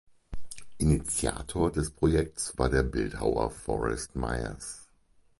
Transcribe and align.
Initiator 0.79 1.69
des 1.71 1.91
Projekts 1.91 2.57
war 2.57 2.69
der 2.71 2.81
Bildhauer 2.81 3.51
Forrest 3.51 4.15
Myers. 4.15 4.87